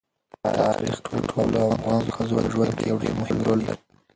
[0.57, 3.81] تاریخ د ټولو افغان ښځو په ژوند کې یو ډېر مهم رول لري.